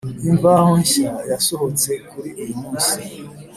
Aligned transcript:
Imvaho 0.29 0.73
shya 0.91 1.13
yasohotse 1.31 1.89
kuri 2.09 2.29
uyu 2.41 2.55
munsi 2.61 2.97